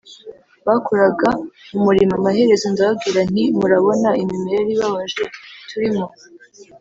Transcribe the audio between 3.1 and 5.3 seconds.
nti murabona imimerere ibabaje